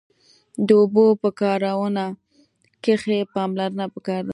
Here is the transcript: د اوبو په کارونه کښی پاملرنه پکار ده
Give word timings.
د 0.67 0.69
اوبو 0.79 1.05
په 1.21 1.29
کارونه 1.41 2.03
کښی 2.83 3.19
پاملرنه 3.33 3.85
پکار 3.93 4.21
ده 4.23 4.29